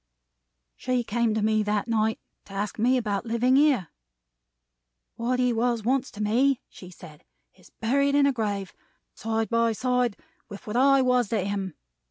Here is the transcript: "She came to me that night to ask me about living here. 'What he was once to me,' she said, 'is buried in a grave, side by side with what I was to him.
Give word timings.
"She 0.75 1.03
came 1.03 1.35
to 1.35 1.43
me 1.43 1.61
that 1.61 1.87
night 1.87 2.19
to 2.45 2.53
ask 2.53 2.79
me 2.79 2.97
about 2.97 3.23
living 3.23 3.55
here. 3.55 3.89
'What 5.13 5.37
he 5.37 5.53
was 5.53 5.83
once 5.83 6.09
to 6.09 6.23
me,' 6.23 6.59
she 6.69 6.89
said, 6.89 7.23
'is 7.53 7.69
buried 7.81 8.15
in 8.15 8.25
a 8.25 8.33
grave, 8.33 8.73
side 9.13 9.51
by 9.51 9.73
side 9.73 10.17
with 10.49 10.65
what 10.65 10.75
I 10.75 11.03
was 11.03 11.29
to 11.29 11.41
him. 11.45 11.75